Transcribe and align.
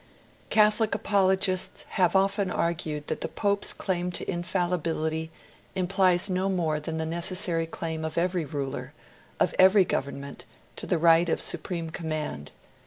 Catholic 0.49 0.95
apologists 0.95 1.83
have 1.89 2.15
often 2.15 2.49
argued 2.49 3.05
that 3.05 3.21
the 3.21 3.27
Pope's 3.27 3.71
claim 3.71 4.11
to 4.13 4.27
infallibility 4.27 5.29
implies 5.75 6.27
no 6.27 6.49
more 6.49 6.79
than 6.79 6.97
the 6.97 7.05
necessary 7.05 7.67
claim 7.67 8.03
of 8.03 8.17
every 8.17 8.43
ruler, 8.43 8.93
of 9.39 9.53
every 9.59 9.85
government, 9.85 10.45
to 10.77 10.87
the 10.87 10.97
right 10.97 11.29
of 11.29 11.39
supreme 11.39 11.91
command. 11.91 12.49